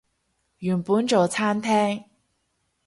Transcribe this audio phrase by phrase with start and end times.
[0.57, 2.05] 原本做餐廳